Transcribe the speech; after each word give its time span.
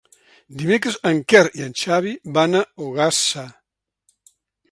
Dimecres 0.61 0.95
en 1.09 1.19
Quer 1.33 1.43
i 1.59 1.65
en 1.67 1.75
Xavi 1.83 2.15
van 2.39 2.59
a 2.59 2.63
Ogassa. 2.87 3.47